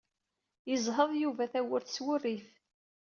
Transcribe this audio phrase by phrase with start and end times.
[0.69, 2.47] Yezheḍ Yuba tawwurt s wurrif.